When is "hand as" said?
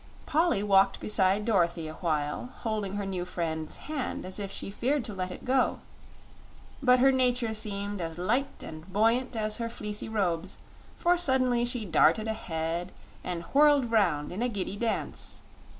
3.85-4.39